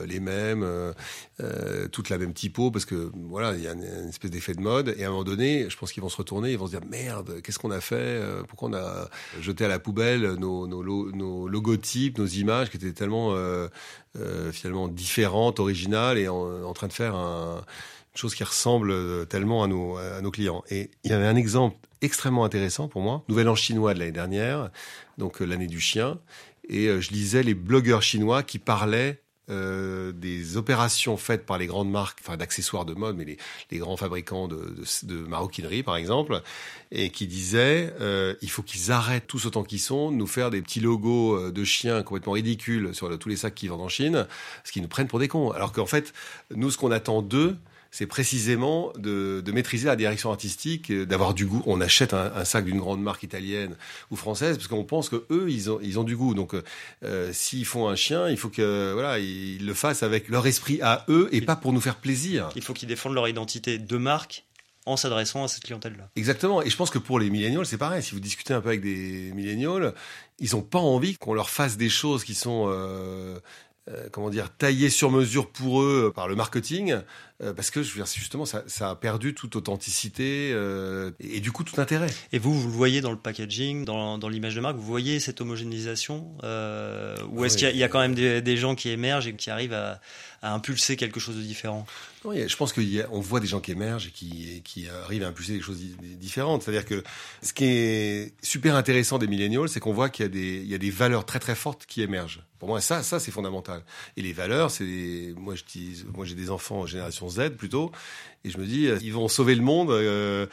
[0.07, 0.67] les mêmes,
[1.93, 4.95] toutes la même typo, parce que voilà, il y a une, espèce d'effet de mode.
[4.97, 6.85] Et à un moment donné, je pense qu'ils vont se retourner, ils vont se dire
[6.88, 9.09] merde, qu'est-ce qu'on a fait Pourquoi on a
[9.41, 13.37] jeté à la poubelle nos, nos, nos logotypes, nos images qui étaient tellement
[14.53, 17.62] finalement différentes, originales, et en, en train de faire un
[18.19, 20.65] chose qui ressemble euh, tellement à nos, clients.
[20.71, 24.13] Et il y avait un exemple extrêmement intéressant pour moi, Nouvel An chinois de l'année
[24.13, 24.71] dernière,
[25.19, 26.19] donc euh, l'année du chien,
[26.69, 31.91] et euh, je lisais les blogueurs chinois qui parlaient des opérations faites par les grandes
[31.91, 33.39] marques, enfin d'accessoires de mode, mais les,
[33.71, 36.43] les grands fabricants de, de, maroquinerie par exemple,
[36.93, 37.91] et qui disaient
[38.43, 42.03] il faut qu'ils arrêtent tous autant qu'ils sont nous faire des petits logos de chiens
[42.03, 44.27] complètement ridicules sur tous les sacs qu'ils vendent en Chine,
[44.59, 45.51] parce qu'ils nous prennent pour des cons.
[45.53, 46.13] Alors qu'en fait,
[46.55, 47.57] nous ce qu'on attend d'eux,
[47.90, 51.62] c'est précisément de, de, maîtriser la direction artistique, d'avoir du goût.
[51.66, 53.77] On achète un, un sac d'une grande marque italienne
[54.11, 56.35] ou française parce qu'on pense que eux, ils ont, ils ont du goût.
[56.35, 56.55] Donc,
[57.05, 60.81] euh, s'ils font un chien, il faut que voilà, ils le fassent avec leur esprit
[60.83, 62.51] à eux et pas pour nous faire plaisir.
[62.57, 64.44] Il faut qu'ils défendent leur identité de marque
[64.87, 66.09] en s'adressant à cette clientèle-là.
[66.16, 66.62] Exactement.
[66.62, 68.03] Et je pense que pour les millénials, c'est pareil.
[68.03, 69.94] Si vous discutez un peu avec des millénials,
[70.38, 73.38] ils n'ont pas envie qu'on leur fasse des choses qui sont euh,
[73.90, 76.96] euh, comment dire, taillées sur mesure pour eux par le marketing,
[77.40, 81.37] euh, parce que je veux dire, justement, ça, ça, a perdu toute authenticité euh, et,
[81.37, 82.09] et, du coup tout intérêt.
[82.33, 85.20] Et vous, vous le voyez dans le packaging, dans, dans l'image de marque, vous voyez
[85.20, 87.61] cette homogénéisation euh, Ou est-ce oui.
[87.61, 90.01] qu'il y, y, a quand même des, des, gens qui émergent et qui arrivent à,
[90.42, 91.87] à impulser quelque chose de différent?
[92.24, 95.53] Non, je pense qu'on voit des gens qui émergent et qui, qui arrivent à impulser
[95.53, 96.62] des choses différentes.
[96.62, 97.05] C'est-à-dire que
[97.42, 100.68] ce qui est super intéressant des millennials, c'est qu'on voit qu'il y, a des, il
[100.68, 102.40] y a des valeurs très très fortes qui émergent.
[102.59, 103.85] Pour moi, ça, ça c'est fondamental.
[104.16, 107.93] Et les valeurs, c'est moi je dis, moi j'ai des enfants en génération Z plutôt,
[108.45, 110.47] et je me dis ils vont sauver le monde euh,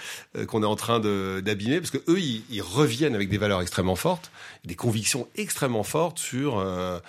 [0.48, 4.32] qu'on est en train d'abîmer parce que eux ils, reviennent avec des valeurs extrêmement fortes,
[4.66, 7.00] des convictions extrêmement fortes sur euh,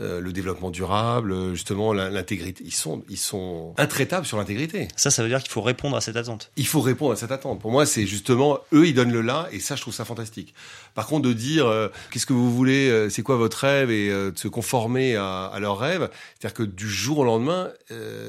[0.00, 2.64] euh, le développement durable, justement l'intégrité.
[2.66, 4.88] Ils sont, ils sont intraitables sur l'intégrité.
[4.96, 6.50] Ça, ça veut dire qu'il faut répondre à cette attente.
[6.56, 7.60] Il faut répondre à cette attente.
[7.60, 10.54] Pour moi, c'est justement eux, ils donnent le là, et ça, je trouve ça fantastique.
[10.94, 14.10] Par contre, de dire euh, qu'est-ce que vous voulez, euh, c'est quoi votre rêve, et
[14.10, 17.70] euh, de se conformer à, à leur rêve, c'est-à-dire que du jour au lendemain,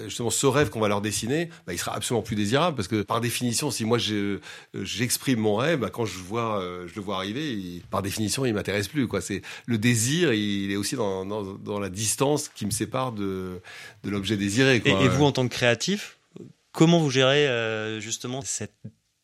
[0.06, 3.01] justement, ce rêve qu'on va leur dessiner, bah, il sera absolument plus désirable, parce que
[3.01, 3.97] par définition, si moi
[4.73, 8.54] j'exprime mon rêve, bah, quand je vois, je le vois arriver, il, par définition, il
[8.54, 9.08] m'intéresse plus.
[9.08, 9.21] Quoi.
[9.21, 13.61] C'est le désir, il est aussi dans, dans dans la distance qui me sépare de,
[14.03, 14.81] de l'objet désiré.
[14.81, 15.01] Quoi.
[15.01, 16.17] Et, et, vous, en tant que créatif,
[16.71, 18.73] comment vous gérez euh, justement cette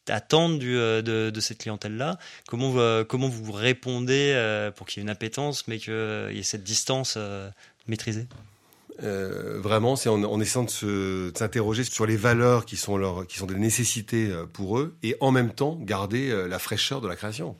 [0.10, 2.18] attente du, euh, de, de, cette clientèle-là?
[2.48, 5.94] Comment, vous, euh, comment vous répondez euh, pour qu'il y ait une appétence, mais qu'il
[6.32, 7.18] y ait cette distance
[7.88, 8.28] maîtrisée?
[9.04, 13.38] Euh, vraiment, c'est en, en, essayant de s'interroger sur les valeurs qui sont, leur, qui
[13.38, 17.56] sont des nécessités pour eux et en même temps garder la fraîcheur de la création.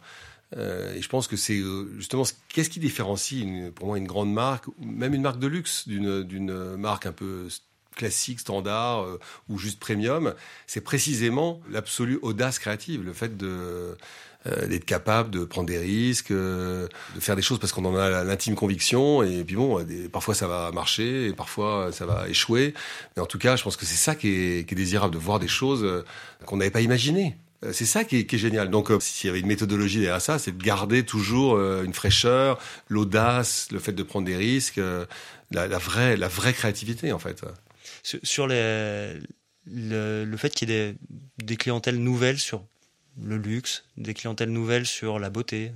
[0.58, 1.62] Euh, et je pense que c'est
[1.98, 5.88] justement qu'est-ce qui différencie une, pour moi une grande marque, même une marque de luxe
[5.88, 7.48] d'une marque un peu
[7.96, 10.34] classique, standard euh, ou juste premium,
[10.68, 13.98] c'est précisément l'absolue audace créative, le fait de
[14.68, 18.56] d'être capable de prendre des risques, de faire des choses parce qu'on en a l'intime
[18.56, 19.22] conviction.
[19.22, 22.74] Et puis bon, parfois ça va marcher et parfois ça va échouer.
[23.16, 25.20] Mais en tout cas, je pense que c'est ça qui est, qui est désirable, de
[25.20, 26.04] voir des choses
[26.48, 27.38] qu'on n'avait pas imaginées.
[27.64, 28.70] Euh, c'est ça qui est, génial.
[28.70, 31.94] Donc, euh, s'il y avait une méthodologie derrière ça, c'est de garder toujours euh, une
[31.94, 34.80] fraîcheur, l'audace, le fait de prendre des risques,
[35.52, 37.44] la, vraie, la vraie créativité, en fait.
[38.04, 39.22] Sur le,
[39.66, 40.96] le, fait qu'il y ait
[41.38, 42.66] des, clientèles nouvelles sur
[43.22, 45.72] le luxe, des clientèles nouvelles sur la beauté,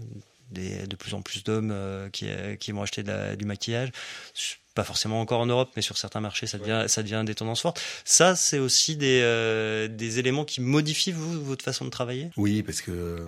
[0.52, 3.04] de plus en plus d'hommes qui, vont acheter
[3.38, 3.92] du maquillage,
[4.76, 7.62] pas forcément encore en Europe, mais sur certains marchés, ça devient, ça devient des tendances
[7.62, 7.82] fortes.
[8.04, 12.30] Ça, c'est aussi des, euh, des éléments qui modifient vous, votre façon de travailler?
[12.38, 13.20] Oui, parce que, euh,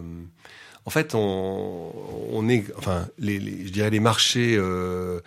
[0.85, 1.91] en fait, on,
[2.31, 5.21] on est, enfin, les, les, je dirais les marchés euh,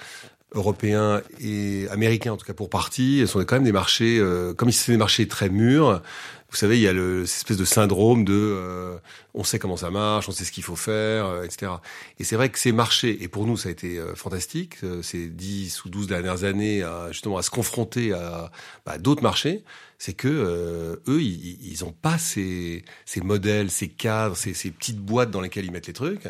[0.52, 4.22] européens et américains, en tout cas pour partie, sont quand même des marchés,
[4.56, 6.02] comme si c'était des marchés très mûrs,
[6.50, 8.98] vous savez, il y a le, cette espèce de syndrome de euh,
[9.34, 11.72] on sait comment ça marche, on sait ce qu'il faut faire, euh, etc.
[12.18, 15.28] Et c'est vrai que ces marchés, et pour nous ça a été euh, fantastique, ces
[15.28, 18.50] 10 ou 12 dernières années, à, justement à se confronter à
[18.84, 19.62] bah, d'autres marchés,
[19.98, 25.30] c'est que eux, ils n'ont pas ces, ces modèles, ces cadres, ces, ces petites boîtes
[25.30, 26.26] dans lesquelles ils mettent les trucs.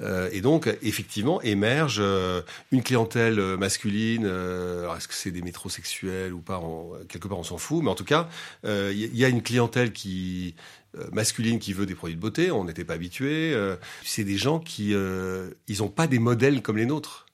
[0.00, 4.26] Euh, et donc, effectivement, émerge euh, une clientèle euh, masculine.
[4.26, 6.60] alors, est-ce que c'est des métrosexuels ou pas
[7.08, 7.82] Quelque part, on s'en fout.
[7.82, 8.28] Mais en tout cas,
[8.64, 10.54] il y, a une clientèle qui
[11.12, 12.50] masculine qui veut des produits de beauté.
[12.50, 13.54] On n'était pas habitué.
[14.04, 17.26] c'est des gens qui, ils n'ont pas des modèles comme les nôtres.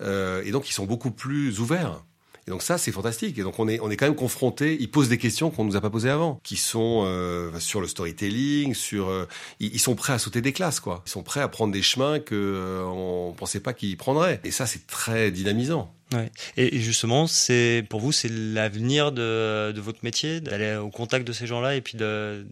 [0.00, 2.02] et donc, ils sont beaucoup plus ouverts.
[2.48, 3.38] Et donc ça, c'est fantastique.
[3.38, 4.76] Et donc on est, on est quand même confronté.
[4.78, 7.88] Ils posent des questions qu'on nous a pas posées avant, qui sont euh, sur le
[7.88, 9.08] storytelling, sur.
[9.08, 9.26] Euh,
[9.58, 11.02] ils, sont prêts à sauter des classes, quoi.
[11.06, 14.40] Ils sont prêts à prendre des chemins que euh, on pensait pas qu'ils prendraient.
[14.44, 15.92] Et ça, c'est très dynamisant.
[16.12, 16.30] Ouais.
[16.56, 21.32] Et justement, c'est pour vous, c'est l'avenir de, de votre métier, d'aller au contact de
[21.32, 22.46] ces gens-là et puis de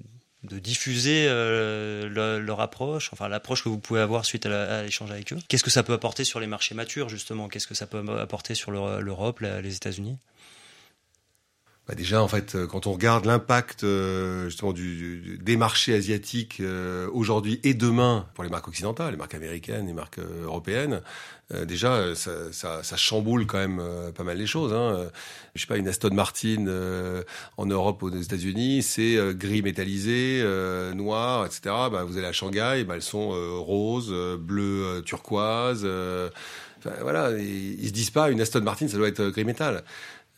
[0.44, 5.32] de diffuser euh, leur approche, enfin l'approche que vous pouvez avoir suite à l'échange avec
[5.32, 5.38] eux.
[5.48, 7.48] Qu'est-ce que ça peut apporter sur les marchés matures justement?
[7.48, 10.18] Qu'est-ce que ça peut apporter sur l'Europe, les États-Unis?
[11.86, 16.60] Bah déjà, en fait, euh, quand on regarde l'impact euh, justement du, des marchés asiatiques
[16.60, 21.02] euh, aujourd'hui et demain pour les marques occidentales, les marques américaines, les marques européennes,
[21.66, 23.82] déjà, ça, ça, ça, chamboule quand même
[24.16, 24.72] pas mal les choses.
[24.72, 25.10] Hein.
[25.54, 26.64] Je sais pas, une Aston Martin
[27.58, 30.42] en Europe ou aux États-Unis, c'est gris métallisé,
[30.94, 31.60] noir, etc.
[31.92, 33.28] Bah, vous allez à Shanghai, bah, elles sont
[33.62, 35.84] roses, bleues, turquoise.
[35.84, 39.84] Enfin, voilà, ils, ils se disent pas une Aston Martin, ça doit être gris métal.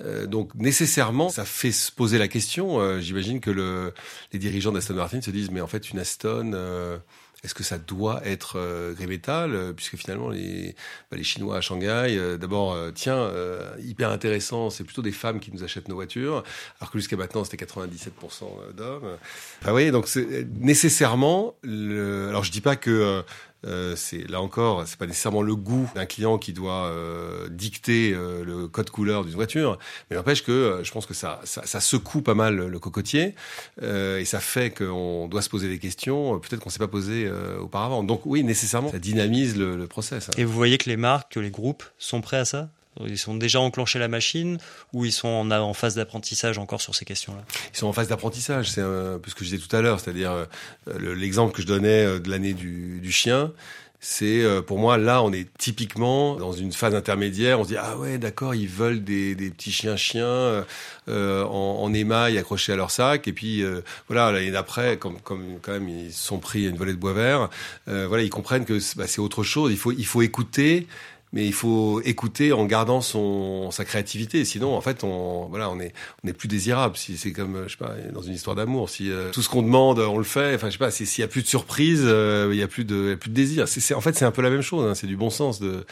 [0.03, 2.81] Euh, donc nécessairement, ça fait se poser la question.
[2.81, 3.95] Euh, j'imagine que le,
[4.33, 6.99] les dirigeants d'Aston Martin se disent, mais en fait, une Aston, euh,
[7.45, 8.59] est-ce que ça doit être
[9.07, 10.75] métal Puisque finalement, les,
[11.11, 13.31] bah, les Chinois à Shanghai, d'abord, tiens,
[13.79, 16.43] hyper intéressant, c'est plutôt des femmes qui nous achètent nos voitures,
[16.81, 19.17] alors que jusqu'à maintenant, c'était 97% d'hommes.
[19.63, 21.55] Enfin, oui, donc c'est nécessairement.
[21.63, 22.29] Le...
[22.31, 23.23] Alors, je dis pas que
[23.65, 28.13] euh, c'est là encore, c'est pas nécessairement le goût d'un client qui doit euh, dicter
[28.13, 29.79] euh, le code couleur d'une voiture,
[30.11, 33.35] mais n'empêche que je pense que ça, ça, ça, secoue pas mal le cocotier
[33.83, 38.03] et ça fait qu'on doit se poser des questions, peut-être qu'on s'est pas posé auparavant.
[38.03, 40.29] Donc oui, nécessairement, ça dynamise le, le process.
[40.29, 40.33] Hein.
[40.37, 42.71] Et vous voyez que les marques, que les groupes sont prêts à ça?
[43.07, 44.59] Ils sont déjà enclenchés la machine
[44.93, 48.09] ou ils sont en, en phase d'apprentissage encore sur ces questions-là Ils sont en phase
[48.09, 51.67] d'apprentissage, c'est peu ce que je disais tout à l'heure, c'est-à-dire euh, l'exemple que je
[51.67, 53.53] donnais euh, de l'année du, chien.
[53.99, 57.61] C'est euh, pour moi là, on est typiquement dans une phase intermédiaire.
[57.61, 60.65] On se dit ah ouais d'accord, ils veulent des, petits chiens chiens
[61.09, 63.27] euh, en, en, émail accrochés à leur sac.
[63.27, 63.65] Et puis
[64.09, 67.15] voilà l'année d'après, comme, comme quand même ils sont pris à une volée de bois
[67.15, 67.49] vert,
[67.87, 69.73] voilà ils comprennent que bah, c'est autre chose.
[69.73, 70.87] Il faut il faut écouter
[71.37, 74.47] mais il faut écouter en gardant son sa créativité.
[74.47, 75.93] Sinon, en fait, on voilà, on est
[76.25, 76.97] on est plus désirable.
[76.97, 79.61] Si c'est comme je sais pas dans une histoire d'amour, si euh, tout ce qu'on
[79.61, 80.55] demande, on le fait.
[80.55, 80.91] Enfin, je sais pas.
[80.91, 83.29] S'il y a plus de surprise, euh, il y a plus de y a plus
[83.29, 83.69] de désir.
[83.69, 84.91] C'est en fait c'est un peu la même chose.
[84.91, 84.95] Hein.
[84.95, 85.85] C'est du bon sens de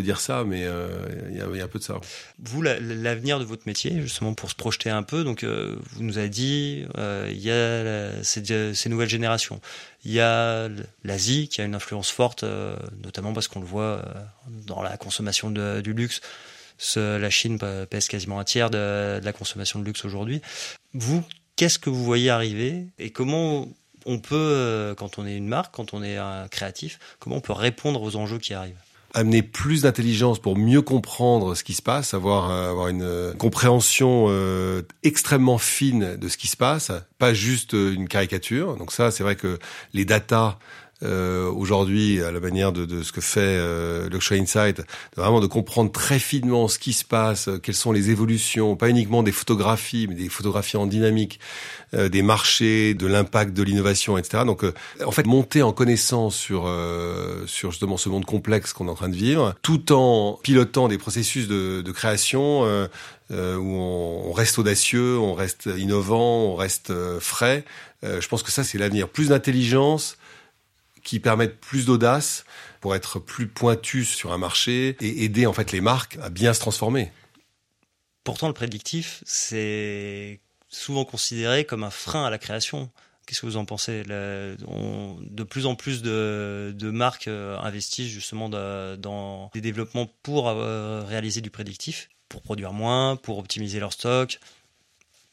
[0.00, 0.88] dire ça, mais euh,
[1.30, 2.00] il y, a un peu de ça.
[2.38, 6.18] Vous, l'avenir de votre métier, justement pour se projeter un peu, donc euh, vous nous
[6.18, 9.60] avez dit, euh, il y a ces, nouvelles générations.
[10.04, 10.68] Il y a
[11.04, 12.44] l'Asie qui a une influence forte,
[13.02, 14.02] notamment parce qu'on le voit
[14.66, 16.20] dans la consommation du luxe.
[16.96, 17.58] la Chine
[17.90, 20.42] pèse quasiment un tiers de, de la consommation de luxe aujourd'hui.
[20.94, 21.24] Vous,
[21.56, 23.68] qu'est-ce que vous voyez arriver et comment
[24.04, 27.52] on peut, quand on est une marque, quand on est un créatif, comment on peut
[27.52, 28.76] répondre aux enjeux qui arrivent?
[29.14, 33.32] Amener plus d'intelligence pour mieux comprendre ce qui se passe, avoir, euh, avoir une euh,
[33.34, 38.76] compréhension euh, extrêmement fine de ce qui se passe, pas juste une caricature.
[38.76, 39.58] Donc ça, c'est vrai que
[39.94, 40.58] les datas
[41.02, 44.82] euh, aujourd'hui à la manière de, de ce que fait euh, Luxury Insight,
[45.16, 49.22] vraiment de comprendre très finement ce qui se passe, quelles sont les évolutions, pas uniquement
[49.22, 51.38] des photographies, mais des photographies en dynamique,
[51.94, 54.42] euh, des marchés, de l'impact de l'innovation, etc.
[54.44, 58.88] Donc, euh, en fait, monter en connaissance sur euh, sur justement ce monde complexe qu'on
[58.88, 62.62] est en train de vivre, tout en pilotant des processus de, de création
[63.30, 67.64] où on, on, reste audacieux, on reste innovant, on reste frais.
[68.02, 69.08] je pense que ça, c'est l'avenir.
[69.08, 70.16] Plus d'intelligence
[71.06, 72.44] qui permettent plus d'audace
[72.80, 76.52] pour être plus pointus sur un marché et aider en fait les marques à bien
[76.52, 77.12] se transformer.
[78.24, 82.90] Pourtant, le prédictif, c'est souvent considéré comme un frein à la création.
[83.24, 84.02] Qu'est-ce que vous en pensez?
[84.02, 91.40] De plus en plus de, marques euh, investissent justement dans des développements pour euh, réaliser
[91.40, 94.40] du prédictif, pour produire moins, pour optimiser leur stock,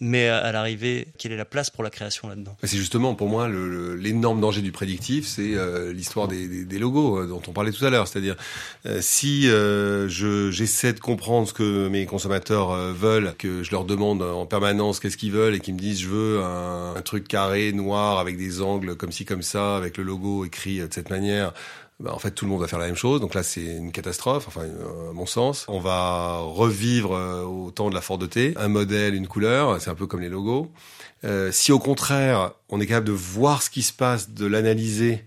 [0.03, 2.57] mais à l'arrivée, quelle est la place pour la création là-dedans?
[2.63, 7.25] C'est justement pour moi l'énorme danger du prédictif, c'est euh, l'histoire des, des, logos euh,
[7.25, 8.07] dont on parlait tout à l'heure.
[8.09, 8.35] C'est-à-dire
[8.85, 14.21] euh, si je j'essaie de comprendre ce que mes consommateurs veulent, que je leur demande
[14.21, 17.71] en permanence qu'est-ce qu'ils veulent et qu'ils me disent je veux un, un, truc carré
[17.71, 21.53] noir avec des angles comme ci comme ça, avec le logo écrit de cette manière.
[21.99, 23.21] Bah, en fait, tout le monde va faire la même chose.
[23.21, 25.65] Donc là, c'est une catastrophe, enfin, euh, à mon sens.
[25.67, 29.79] On va revivre euh, au temps de la Ford T, un modèle, une couleur.
[29.79, 30.71] C'est un peu comme les logos.
[31.23, 35.23] Euh, si au contraire, on est capable de voir ce qui se passe, de l'analyser,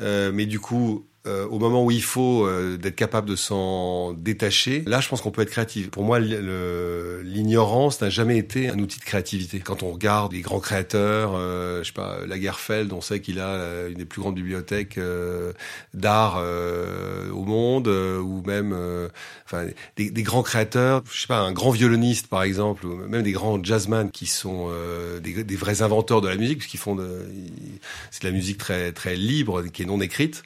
[0.00, 4.84] mais du coup euh, au moment où il faut euh, d'être capable de s'en détacher,
[4.86, 5.90] là je pense qu'on peut être créatif.
[5.90, 9.58] Pour moi, l'ignorance n'a jamais été un outil de créativité.
[9.58, 13.48] Quand on regarde les grands créateurs, euh, je sais pas, Lagerfeld, on sait qu'il a
[13.48, 14.98] euh, une des plus grandes bibliothèques
[15.92, 16.42] d'art
[17.32, 18.74] au monde, ou même,
[19.44, 23.22] enfin, des, des, grands créateurs, je sais pas, un grand violoniste par exemple, ou même
[23.22, 24.70] des grands jazzmen qui sont
[25.22, 27.26] des, des, vrais inventeurs de la musique, puisqu'ils font de,
[28.10, 30.44] c'est de la musique très très libre, qui est non écrite.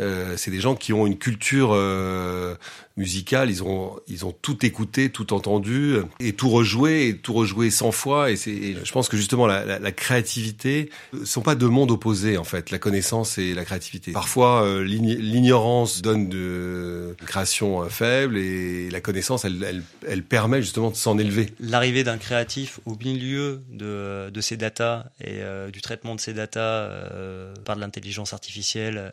[0.00, 2.54] Euh, c'est des gens qui ont une culture euh,
[2.96, 3.50] musicale.
[3.50, 7.92] Ils ont ils ont tout écouté, tout entendu et tout rejoué et tout rejoué 100
[7.92, 8.30] fois.
[8.30, 10.90] Et c'est je pense que justement la, la, la, créativité
[11.24, 12.70] sont pas deux mondes opposés en fait.
[12.70, 14.12] La connaissance et la créativité.
[14.12, 20.90] Parfois euh, l'ignorance donne de création faible et la connaissance elle, elle, elle permet justement
[20.90, 21.50] de s'en élever.
[21.60, 25.40] L'arrivée d'un créatif au milieu de, de ces datas et
[25.72, 26.88] du traitement de ces datas
[27.64, 29.12] par de l'intelligence artificielle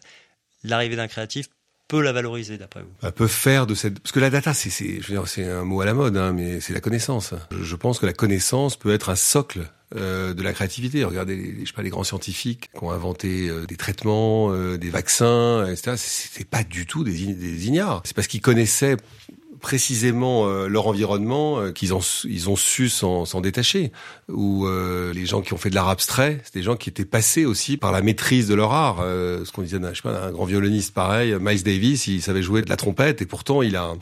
[0.63, 1.49] l'arrivée d'un créatif
[1.87, 2.91] peut la valoriser d'après vous?
[3.01, 6.17] Elle peut faire de cette parce que la data c'est un mot à la mode
[6.17, 7.33] hein, mais c'est la connaissance.
[7.51, 11.05] Je pense que la connaissance peut être un socle euh, de la créativité.
[11.05, 14.77] Regardez les, je sais pas les grands scientifiques qui ont inventé euh, des traitements, euh,
[14.77, 15.95] des vaccins, etc.
[15.95, 18.01] C'était pas du tout des, des ignares.
[18.03, 18.97] C'est parce qu'ils connaissaient
[19.61, 23.91] précisément euh, leur environnement euh, qu'ils ont ils ont su s'en détacher
[24.29, 27.05] ou euh, les gens qui ont fait de l'art abstrait c'est des gens qui étaient
[27.05, 30.31] passés aussi par la maîtrise de leur art ce qu'on disait je sais pas un
[30.31, 33.93] grand violoniste pareil Miles Davis il savait jouer de la trompette et pourtant il a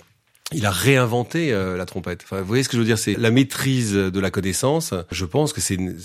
[0.53, 2.23] il a réinventé la trompette.
[2.29, 4.93] Vous voyez ce que je veux dire C'est la maîtrise de la connaissance.
[5.11, 5.97] Je pense que c'est une,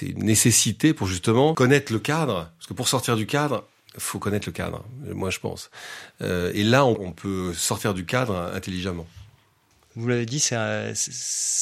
[0.00, 2.50] une nécessité pour justement connaître le cadre.
[2.56, 3.66] Parce que pour sortir du cadre,
[3.98, 5.70] faut connaître le cadre, moi je pense.
[6.20, 9.06] Euh, et là, on, peut sortir du cadre intelligemment.
[9.94, 10.86] Vous l'avez dit, ça,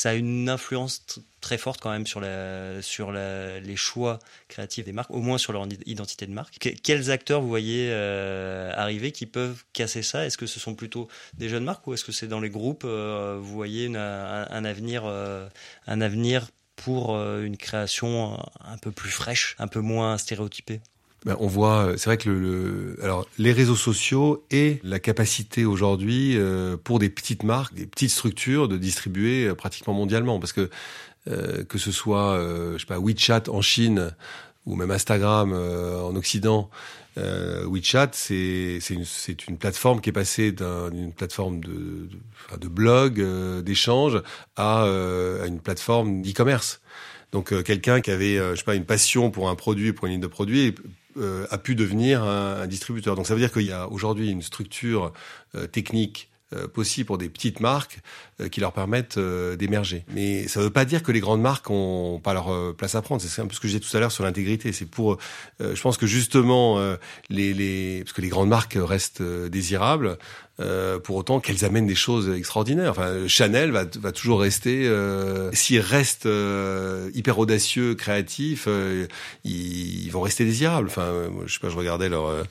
[0.04, 1.04] a une influence
[1.40, 6.26] très forte quand même sur, les choix créatifs des marques, au moins sur leur identité
[6.26, 6.58] de marque.
[6.58, 10.24] quels acteurs vous voyez euh, arriver qui peuvent casser ça?
[10.24, 12.84] Est-ce que ce sont plutôt des jeunes marques ou est-ce que c'est dans les groupes
[12.84, 19.66] euh, Vous voyez un, avenir, un avenir pour une création un peu plus fraîche, un
[19.66, 20.80] peu moins stéréotypée?
[21.26, 25.66] Ben, on voit, euh, c'est vrai que le, alors les réseaux sociaux et la capacité
[25.66, 30.52] aujourd'hui euh, pour des petites marques, des petites structures de distribuer euh, pratiquement mondialement, parce
[30.52, 30.70] que
[31.68, 32.40] que ce soit,
[32.72, 34.10] je sais pas, WeChat en Chine
[34.64, 36.70] ou même Instagram en Occident,
[37.16, 39.04] WeChat c'est une,
[39.48, 42.08] une plateforme qui est passée d'une plateforme de
[42.50, 43.22] de, de blog
[43.62, 44.22] d'échange
[44.56, 46.80] à, à une plateforme d'e-commerce.
[47.32, 50.22] Donc quelqu'un qui avait, je sais pas, une passion pour un produit, pour une ligne
[50.22, 50.74] de produits,
[51.16, 53.16] euh, a pu devenir un, distributeur.
[53.16, 55.12] Donc ça veut dire qu'il y a aujourd'hui une structure
[55.54, 57.98] euh, technique euh, possible pour des petites marques
[58.50, 60.04] qui leur permettent d'émerger.
[60.14, 63.02] Mais ça ne veut pas dire que les grandes marques ont pas leur place à
[63.02, 63.20] prendre.
[63.20, 64.72] C'est un peu ce que disais tout à l'heure sur l'intégrité.
[64.72, 65.18] C'est pour,
[65.60, 66.80] je pense que justement
[67.28, 70.16] les, les, parce que les grandes marques restent désirables,
[70.60, 72.90] euh, pour autant qu'elles amènent des choses extraordinaires.
[72.90, 79.06] Enfin, Chanel va, va toujours rester, euh, s'ils restent euh, hyper audacieux, créatifs, euh,
[79.44, 80.88] ils, ils, vont rester désirables.
[80.88, 81.12] Enfin,
[81.46, 82.44] je sais pas, je regardais leur,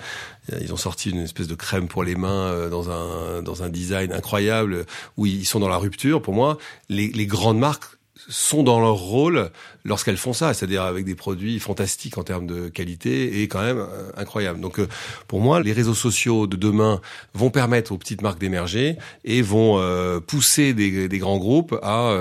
[0.62, 4.12] ils ont sorti une espèce de crème pour les mains dans un dans un design
[4.12, 4.86] incroyable
[5.18, 6.22] où ils sont dans la rupture.
[6.22, 6.58] Pour moi,
[6.90, 7.99] les, les grandes marques
[8.30, 9.50] sont dans leur rôle
[9.84, 13.80] lorsqu'elles font ça, c'est-à-dire avec des produits fantastiques en termes de qualité et quand même
[13.80, 14.62] euh, incroyables.
[14.62, 14.88] Donc euh,
[15.28, 17.02] pour moi, les réseaux sociaux de demain
[17.34, 22.16] vont permettre aux petites marques d'émerger et vont euh, pousser des, des, grands groupes à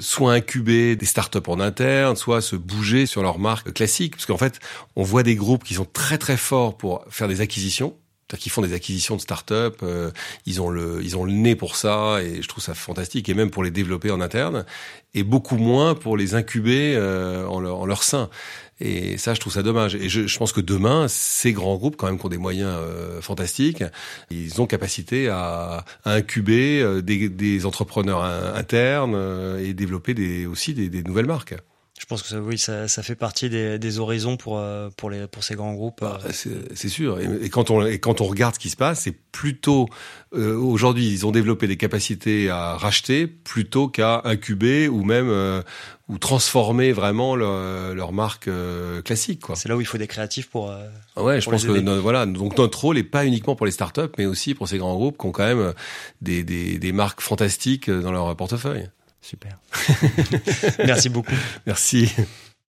[0.00, 4.36] soit incuber des startups en interne, soit se bouger sur leurs marques classiques, parce qu'en
[4.36, 4.58] fait,
[4.96, 7.94] on voit des groupes qui sont très très forts pour faire des acquisitions
[8.36, 10.10] qui font des acquisitions de start-up, euh,
[10.46, 13.34] ils ont le ils ont le nez pour ça et je trouve ça fantastique et
[13.34, 14.64] même pour les développer en interne
[15.14, 18.30] et beaucoup moins pour les incuber euh, en, leur, en leur sein.
[18.80, 19.94] Et ça, je trouve ça dommage.
[19.94, 22.74] Et je, je, pense que demain, ces grands groupes, quand même, qui ont des moyens
[22.74, 23.84] euh, fantastiques,
[24.30, 29.16] ils ont capacité à, à incuber des, des, entrepreneurs internes
[29.60, 31.54] et développer des, aussi des, des nouvelles marques.
[32.00, 35.10] Je pense que ça, oui, ça, ça fait partie des, des, horizons pour euh, pour
[35.10, 36.00] les pour ces grands groupes.
[36.00, 37.20] Bah, c'est sûr.
[37.20, 39.88] Et, quand on et quand on regarde ce qui se passe, c'est plutôt
[40.34, 45.62] euh, aujourd'hui ils ont développé des capacités à racheter plutôt qu'à incuber ou même euh,
[46.08, 48.48] ou transformer vraiment leur, leur marque
[49.04, 49.42] classique.
[49.54, 50.74] C'est là où il faut des créatifs pour.
[51.16, 52.24] ouais, je pense que voilà.
[52.24, 55.18] Donc notre rôle est pas uniquement pour les startups, mais aussi pour ces grands groupes
[55.18, 55.74] qui ont quand même
[56.22, 58.88] des des, des marques fantastiques dans leur portefeuille.
[59.22, 59.58] Super.
[60.84, 61.34] Merci beaucoup.
[61.66, 62.12] Merci.